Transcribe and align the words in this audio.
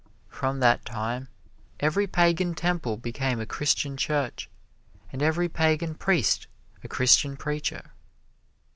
From 0.29 0.61
that 0.61 0.83
time 0.83 1.27
every 1.79 2.07
Pagan 2.07 2.55
temple 2.55 2.97
became 2.97 3.39
a 3.39 3.45
Christian 3.45 3.95
church, 3.97 4.49
and 5.13 5.21
every 5.21 5.47
Pagan 5.47 5.93
priest 5.93 6.47
a 6.83 6.87
Christian 6.87 7.37
preacher. 7.37 7.91